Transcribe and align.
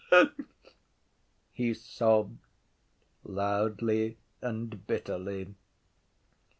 He 1.51 1.75
sobbed 1.75 2.39
loudly 3.23 4.17
and 4.41 4.87
bitterly. 4.87 5.53